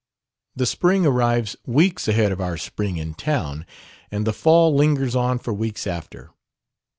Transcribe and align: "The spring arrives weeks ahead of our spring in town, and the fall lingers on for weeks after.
"The 0.55 0.65
spring 0.65 1.05
arrives 1.05 1.55
weeks 1.67 2.07
ahead 2.07 2.31
of 2.31 2.41
our 2.41 2.57
spring 2.57 2.97
in 2.97 3.13
town, 3.13 3.67
and 4.09 4.25
the 4.25 4.33
fall 4.33 4.73
lingers 4.75 5.15
on 5.15 5.37
for 5.37 5.53
weeks 5.53 5.85
after. 5.85 6.31